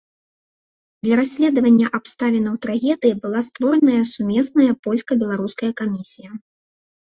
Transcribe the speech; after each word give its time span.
Для 1.07 1.15
расследавання 1.19 1.87
абставінаў 1.97 2.55
трагедыі 2.63 3.13
была 3.27 3.39
створаная 3.49 4.01
сумесная 4.13 4.67
польска-беларуская 4.89 5.71
камісія. 5.85 6.31